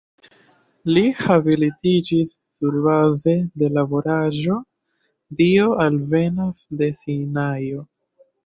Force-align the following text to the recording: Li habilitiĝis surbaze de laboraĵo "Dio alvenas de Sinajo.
Li 0.93 1.03
habilitiĝis 1.17 2.33
surbaze 2.61 3.35
de 3.63 3.69
laboraĵo 3.75 4.57
"Dio 5.43 5.71
alvenas 5.87 6.67
de 6.81 6.93
Sinajo. 7.05 7.89